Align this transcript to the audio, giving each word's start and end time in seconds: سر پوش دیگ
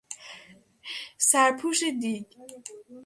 سر 1.29 1.51
پوش 1.59 1.79
دیگ 2.01 2.25